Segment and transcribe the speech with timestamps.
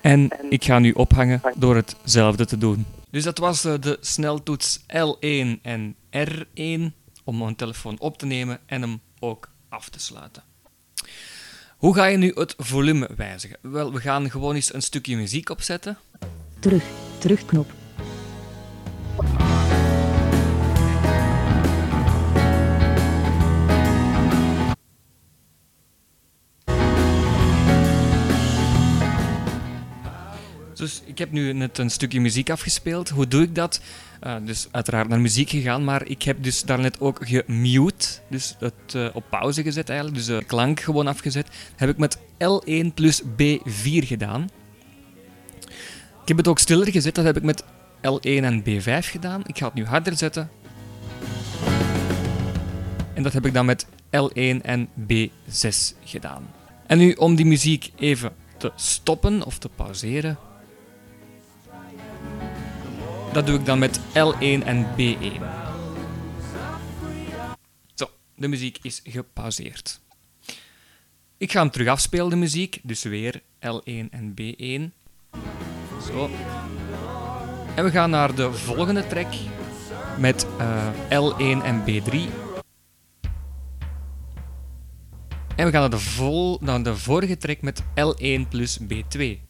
[0.00, 2.86] En ik ga nu ophangen door hetzelfde te doen.
[3.10, 6.80] Dus dat was uh, de sneltoets L1 en R1
[7.24, 10.42] om mijn telefoon op te nemen en hem ook af te sluiten.
[11.76, 13.58] Hoe ga je nu het volume wijzigen?
[13.60, 15.98] Wel, we gaan gewoon eens een stukje muziek opzetten.
[16.60, 16.84] Terug,
[17.18, 17.79] terugknop.
[30.80, 33.08] Dus ik heb nu net een stukje muziek afgespeeld.
[33.08, 33.80] Hoe doe ik dat?
[34.26, 38.94] Uh, dus uiteraard naar muziek gegaan, maar ik heb dus daarnet ook gemute, dus het
[38.96, 41.48] uh, op pauze gezet eigenlijk, dus de klank gewoon afgezet.
[41.76, 44.48] Heb ik met L1 plus B4 gedaan.
[46.22, 47.64] Ik heb het ook stiller gezet, dat heb ik met
[48.06, 49.42] L1 en B5 gedaan.
[49.46, 50.50] Ik ga het nu harder zetten.
[53.14, 53.86] En dat heb ik dan met
[54.16, 56.50] L1 en B6 gedaan.
[56.86, 60.38] En nu om die muziek even te stoppen of te pauzeren,
[63.32, 65.42] dat doe ik dan met L1 en B1.
[67.94, 70.00] Zo, de muziek is gepauzeerd.
[71.36, 72.80] Ik ga hem terug afspelen, de muziek.
[72.82, 74.98] Dus weer L1 en B1.
[76.06, 76.30] Zo.
[77.76, 79.32] En we gaan naar de volgende track
[80.18, 82.14] met uh, L1 en B3.
[85.56, 89.49] En we gaan naar de, vol, naar de vorige track met L1 plus B2.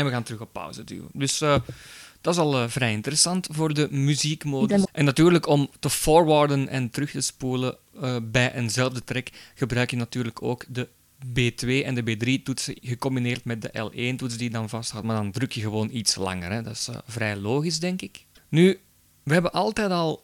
[0.00, 1.08] En we gaan terug op pauze duwen.
[1.12, 1.56] Dus uh,
[2.20, 4.84] dat is al uh, vrij interessant voor de muziekmodus.
[4.92, 9.96] En natuurlijk om te forwarden en terug te spoelen uh, bij eenzelfde track gebruik je
[9.96, 10.88] natuurlijk ook de
[11.26, 15.06] B2 en de B3-toetsen gecombineerd met de L1-toets die dan vasthoudt.
[15.06, 16.52] Maar dan druk je gewoon iets langer.
[16.52, 16.62] Hè.
[16.62, 18.24] Dat is vrij logisch, denk ik.
[18.48, 18.80] Nu,
[19.22, 20.22] we hebben altijd al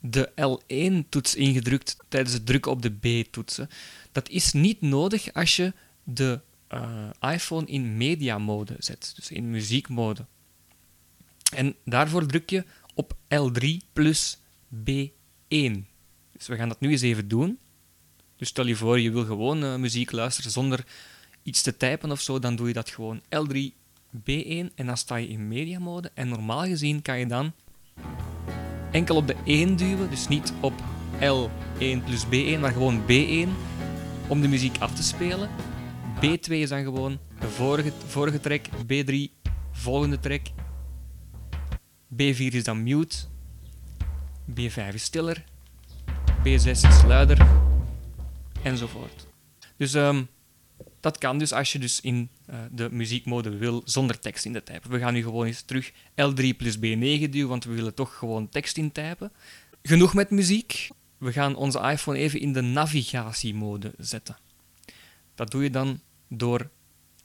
[0.00, 3.68] de L1-toets ingedrukt tijdens het drukken op de B-toetsen.
[4.12, 5.72] Dat is niet nodig als je
[6.02, 6.40] de
[6.74, 10.26] uh, iPhone in mediamode zet, dus in muziekmode.
[11.54, 12.64] En daarvoor druk je
[12.94, 14.38] op L3 plus
[14.74, 15.72] B1.
[16.32, 17.58] Dus we gaan dat nu eens even doen.
[18.36, 20.84] Dus stel je voor, je wil gewoon uh, muziek luisteren zonder
[21.42, 23.58] iets te typen of zo, dan doe je dat gewoon L3
[24.16, 26.10] B1 en dan sta je in mediamode.
[26.14, 27.52] En normaal gezien kan je dan
[28.90, 30.72] enkel op de 1 duwen, dus niet op
[31.14, 33.48] L1 plus B1, maar gewoon B1
[34.28, 35.48] om de muziek af te spelen.
[36.24, 39.14] B2 is dan gewoon de vorige, vorige track, B3
[39.72, 40.46] volgende track,
[42.12, 43.16] B4 is dan mute,
[44.50, 45.44] B5 is stiller,
[46.38, 47.46] B6 is luider,
[48.62, 49.26] enzovoort.
[49.76, 50.28] Dus um,
[51.00, 54.62] dat kan dus als je dus in uh, de muziekmode wil zonder tekst in de
[54.62, 54.90] typen.
[54.90, 58.48] We gaan nu gewoon eens terug L3 plus B9 duwen, want we willen toch gewoon
[58.48, 59.32] tekst intypen.
[59.82, 60.88] Genoeg met muziek.
[61.18, 64.36] We gaan onze iPhone even in de navigatiemode zetten.
[65.34, 66.70] Dat doe je dan door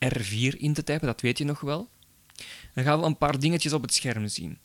[0.05, 1.89] R4 in te typen, dat weet je nog wel.
[2.73, 4.57] Dan gaan we een paar dingetjes op het scherm zien.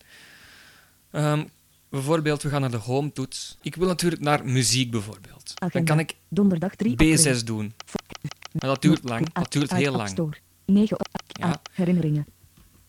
[1.13, 1.49] Um,
[1.89, 3.59] bijvoorbeeld, we gaan naar de home-toets.
[3.63, 5.53] Ik wil natuurlijk naar muziek bijvoorbeeld.
[5.55, 5.79] Agenda.
[5.79, 7.73] Dan kan ik Donderdag 3 B6 doen.
[8.53, 10.37] Maar dat duurt lang, dat duurt heel lang.
[10.67, 10.97] 9
[11.27, 11.61] ja.
[11.73, 12.27] herinneringen.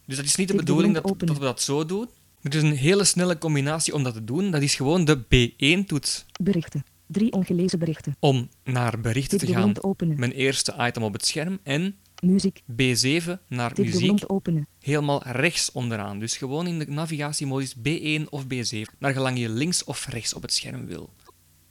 [0.05, 2.09] Dus dat is niet de bedoeling dat, dat we dat zo doen.
[2.41, 4.51] Het is een hele snelle combinatie om dat te doen.
[4.51, 6.25] Dat is gewoon de B1-toets.
[6.41, 6.85] Berichten.
[7.07, 8.15] Drie ongelezen berichten.
[8.19, 9.83] Om naar berichten Dit te gaan.
[9.83, 10.19] Openen.
[10.19, 11.59] Mijn eerste item op het scherm.
[11.63, 12.61] En muziek.
[12.71, 14.23] B7 naar Dit muziek.
[14.27, 14.67] Openen.
[14.79, 16.19] Helemaal rechts onderaan.
[16.19, 18.97] Dus gewoon in de navigatiemodus B1 of B7.
[18.99, 21.09] Naar gelang je links of rechts op het scherm wil.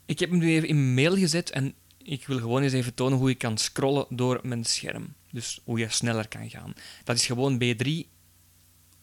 [0.07, 3.19] Ik heb hem nu even in mail gezet en ik wil gewoon eens even tonen
[3.19, 5.15] hoe ik kan scrollen door mijn scherm.
[5.31, 6.73] Dus hoe je sneller kan gaan.
[7.05, 8.13] Dat is gewoon B3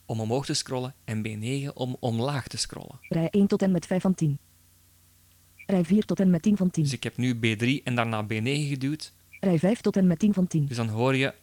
[0.05, 2.99] om omhoog te scrollen en B9 om omlaag te scrollen.
[3.01, 4.39] Rij 1 tot en met 5 van 10.
[5.71, 6.83] Rij 4 tot en met 10 van 10.
[6.83, 9.13] Dus ik heb nu B3 en daarna B9 geduwd.
[9.39, 10.65] Rij 5 tot en met 10 van 10.
[10.65, 11.33] Dus dan hoor je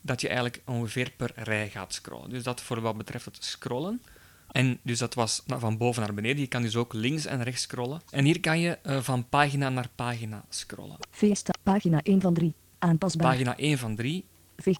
[0.00, 2.30] dat je eigenlijk ongeveer per rij gaat scrollen.
[2.30, 4.02] Dus dat voor wat betreft het scrollen.
[4.50, 6.40] En dus dat was van boven naar beneden.
[6.40, 8.00] Je kan dus ook links en rechts scrollen.
[8.10, 10.96] En hier kan je eh, van pagina naar pagina scrollen.
[11.10, 12.52] Vesta, pagina 1 van 3.
[12.78, 13.30] Aanpasbaar.
[13.30, 14.24] Pagina 1 van 3.
[14.56, 14.76] Veg.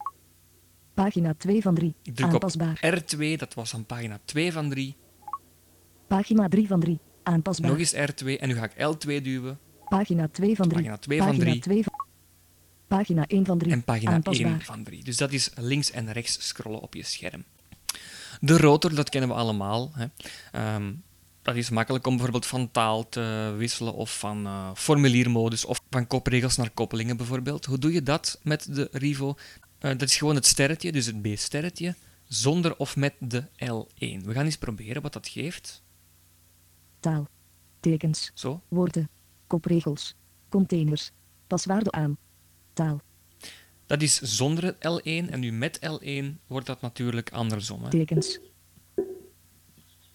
[0.95, 1.95] Pagina 2 van 3.
[2.03, 2.81] Ik druk Aanpasbaar.
[2.83, 4.97] op R2, dat was aan pagina 2 van 3.
[6.07, 6.99] Pagina 3 van 3.
[7.23, 7.71] Aanpasbaar.
[7.71, 9.59] Nog eens R2 en nu ga ik L2 duwen.
[9.89, 10.81] Pagina 2 van 3.
[10.81, 11.61] Pagina 2 van Pagina 3.
[11.61, 11.93] 2 van...
[12.87, 13.73] Pagina 1 van 3.
[13.73, 14.51] En pagina Aanpasbaar.
[14.51, 15.05] 1 van 3.
[15.05, 17.45] Dus dat is links en rechts scrollen op je scherm.
[18.41, 19.93] De rotor, dat kennen we allemaal.
[19.95, 20.07] Hè.
[20.53, 20.93] Ehm,
[21.43, 26.07] dat is makkelijk om bijvoorbeeld van taal te wisselen of van eh, formuliermodus of van
[26.07, 27.65] kopregels naar koppelingen bijvoorbeeld.
[27.65, 29.35] Hoe doe je dat met de Rivo?
[29.79, 31.95] Eh, dat is gewoon het sterretje, dus het B-sterretje,
[32.29, 34.25] zonder of met de L1.
[34.25, 35.82] We gaan eens proberen wat dat geeft.
[37.03, 37.27] Taal.
[37.81, 38.31] Tekens.
[38.35, 38.61] Zo.
[38.69, 39.09] Woorden.
[39.47, 40.15] Kopregels.
[40.49, 41.11] Containers.
[41.47, 42.17] Paswaarde aan.
[42.73, 43.01] Taal.
[43.87, 47.83] Dat is zonder het L1 en nu met L1 wordt dat natuurlijk andersom.
[47.83, 47.91] Hè.
[47.91, 48.39] Tekens.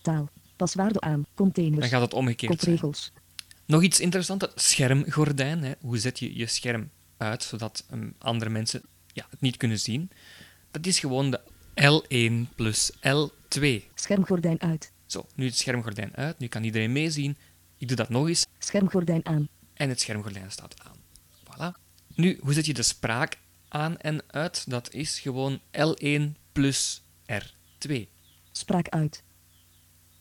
[0.02, 0.30] Taal.
[0.56, 1.26] Paswaarde aan.
[1.36, 1.80] Containers.
[1.80, 2.76] Dan gaat het omgekeerd zijn.
[2.76, 3.12] Kopregels.
[3.66, 5.64] Nog iets interessants, schermgordijn.
[5.64, 5.74] Hè.
[5.82, 8.82] Hoe zet je je scherm uit, zodat um, andere mensen
[9.14, 10.12] ja, het niet kunnen zien?
[10.72, 11.42] Dat is gewoon de
[11.82, 13.92] L1 plus L2.
[13.96, 14.92] Schermgordijn uit.
[15.08, 17.38] Zo, nu het schermgordijn uit, nu kan iedereen meezien.
[17.78, 19.48] Ik doe dat nog eens Schermgordijn aan.
[19.74, 20.96] en het schermgordijn staat aan.
[21.44, 21.80] Voilà.
[22.16, 23.38] Nu, hoe zet je de spraak
[23.68, 24.70] aan en uit?
[24.70, 26.22] Dat is gewoon L1
[26.52, 27.02] plus
[27.32, 27.94] R2.
[28.52, 29.24] Spraak uit.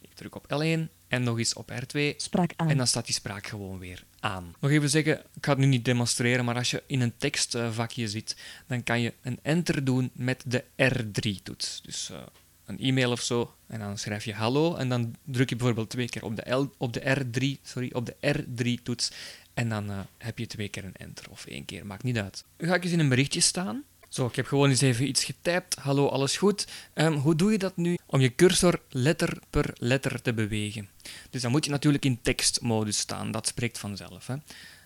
[0.00, 2.68] Ik druk op L1 en nog eens op R2 Spraak aan.
[2.70, 4.54] En dan staat die spraak gewoon weer aan.
[4.60, 8.08] Nog even zeggen, ik ga het nu niet demonstreren, maar als je in een tekstvakje
[8.08, 8.36] zit,
[8.66, 11.80] dan kan je een enter doen met de R3-toets.
[11.82, 12.18] Dus eh,
[12.66, 16.08] een e-mail of zo, en dan schrijf je hallo, en dan druk je bijvoorbeeld twee
[16.08, 19.10] keer op de, op de R3, sorry, op de R3-toets,
[19.54, 22.44] en dan eh, heb je twee keer een enter, of één keer, maakt niet uit.
[22.56, 23.84] Dan ga ik eens in een berichtje staan.
[24.08, 25.74] Zo, ik heb gewoon eens even iets getypt.
[25.74, 26.66] Hallo, alles goed?
[26.92, 30.88] Ehm, hoe doe je dat nu om je cursor letter per letter te bewegen?
[31.30, 34.26] Dus dan moet je natuurlijk in tekstmodus staan, dat spreekt vanzelf.
[34.26, 34.34] Hè.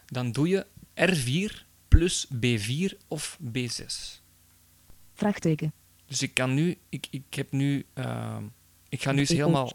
[0.07, 4.21] Dan doe je R4 plus B4 of B6.
[5.15, 5.73] Vraagteken.
[6.11, 8.45] Dus ik kan nu, ik, ik heb nu, ehm,
[8.89, 9.73] ik ga nu eens helemaal,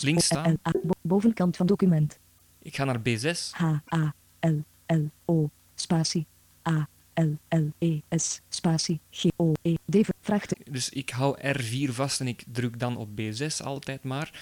[0.00, 0.58] Links staan.
[0.82, 2.18] Bo- Bovenkant van document.
[2.62, 3.50] ik ga naar B6.
[3.50, 3.64] H
[3.94, 4.56] A L
[4.86, 6.26] L O spatie
[6.68, 10.72] A L L E S spatie G O E D vraagteken.
[10.72, 14.40] Dus ik hou R4 vast en ik druk dan op B6 altijd maar.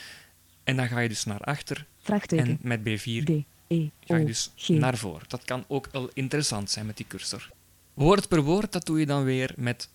[0.64, 1.86] En dan ga je dus naar achter
[2.26, 3.30] en met B4 D
[3.68, 5.28] E ga je dus G naar voren.
[5.28, 7.50] Dat kan ook wel interessant zijn met die cursor.
[7.94, 9.88] Woord per woord, dat doe je dan weer met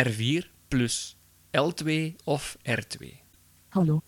[0.00, 1.16] R4 plus
[1.50, 3.06] L2 of R2.
[3.68, 4.02] Hallo.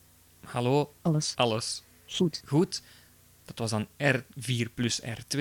[0.44, 1.32] Hallo, Alles.
[1.36, 2.42] alles Goed.
[2.46, 2.82] goed?
[3.44, 5.38] Dat was dan R4 plus R2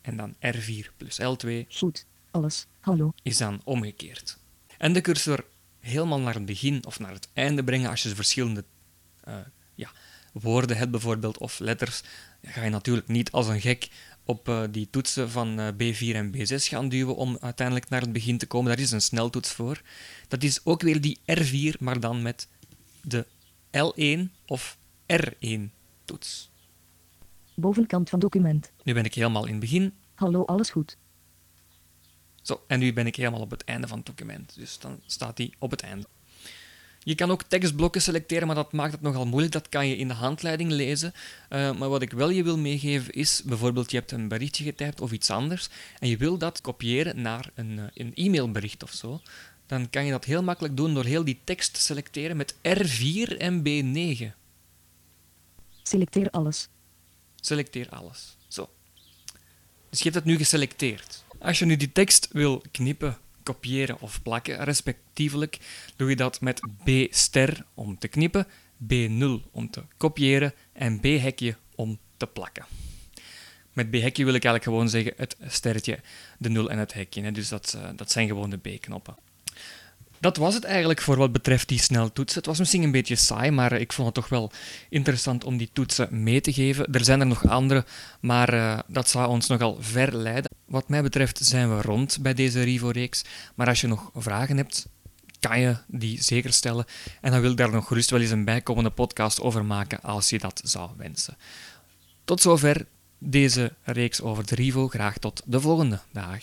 [0.00, 2.06] en dan R4 plus L2 Goed.
[2.30, 2.66] Alles.
[2.80, 3.12] Hallo.
[3.22, 4.38] is dan omgekeerd.
[4.78, 5.44] En de cursor
[5.80, 8.64] helemaal naar het begin of naar het einde brengen als je verschillende
[9.20, 9.36] eh,
[9.74, 9.90] ja,
[10.32, 12.02] woorden hebt bijvoorbeeld of letters,
[12.40, 13.88] dan ga je natuurlijk niet als een gek
[14.24, 18.12] op eh, die toetsen van eh, B4 en B6 gaan duwen om uiteindelijk naar het
[18.12, 18.68] begin te komen.
[18.70, 19.82] Daar is een sneltoets voor.
[20.28, 22.48] Dat is ook weer die R4, maar dan met
[23.02, 23.26] de
[23.70, 24.78] L1 of
[25.12, 25.60] R1
[26.04, 26.50] toets.
[27.54, 28.72] Bovenkant van document.
[28.82, 29.92] Nu ben ik helemaal in het begin.
[30.14, 30.44] Hallo.
[30.44, 30.96] Alles goed.
[32.42, 34.54] Zo, en nu ben ik helemaal op het einde van het document.
[34.54, 36.06] Dus dan staat die op het einde.
[37.04, 39.52] Je kan ook tekstblokken selecteren, maar dat maakt het nogal moeilijk.
[39.52, 41.12] Dat kan je in de handleiding lezen.
[41.50, 45.00] Uh, maar wat ik wel je wil meegeven is, bijvoorbeeld je hebt een berichtje getypt
[45.00, 45.68] of iets anders
[45.98, 49.20] en je wil dat kopiëren naar een, uh, een e-mailbericht of zo.
[49.66, 53.36] Dan kan je dat heel makkelijk doen door heel die tekst te selecteren met R4
[53.38, 54.34] en B9.
[55.82, 56.68] Selecteer alles.
[57.40, 58.36] Selecteer alles.
[58.48, 58.68] Zo.
[59.90, 61.24] Dus je hebt het nu geselecteerd.
[61.38, 65.58] Als je nu die tekst wil knippen, kopiëren of plakken, respectievelijk,
[65.96, 68.46] doe je dat met B-ster om te knippen,
[68.92, 72.66] B0 om te kopiëren en B-hekje om te plakken.
[73.72, 76.00] Met B-hekje wil ik eigenlijk gewoon zeggen het sterretje,
[76.38, 77.22] de 0 en het hekje.
[77.22, 77.32] Hè.
[77.32, 79.16] Dus dat, uh, dat zijn gewoon de B-knoppen.
[80.24, 82.38] Dat was het eigenlijk voor wat betreft die sneltoetsen.
[82.38, 84.52] Het was misschien een beetje saai, maar ik vond het toch wel
[84.88, 86.92] interessant om die toetsen mee te geven.
[86.92, 87.84] Er zijn er nog andere,
[88.20, 90.50] maar uh, dat zou ons nogal ver leiden.
[90.66, 93.24] Wat mij betreft zijn we rond bij deze Rivo-reeks.
[93.54, 94.86] Maar als je nog vragen hebt,
[95.40, 96.84] kan je die zeker stellen.
[97.20, 100.30] En dan wil ik daar nog gerust wel eens een bijkomende podcast over maken als
[100.30, 101.36] je dat zou wensen.
[102.24, 102.86] Tot zover
[103.18, 104.88] deze reeks over de Rivo.
[104.88, 106.42] Graag tot de volgende dag.